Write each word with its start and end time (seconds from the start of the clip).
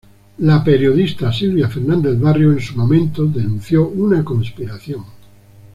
La 0.39 0.63
periodista 0.63 1.31
Silvia 1.31 1.69
Fernández 1.69 2.19
Barrio 2.19 2.51
en 2.51 2.59
su 2.59 2.75
momento 2.75 3.23
denunció 3.23 3.87
una 3.87 4.25
conspiración. 4.25 5.03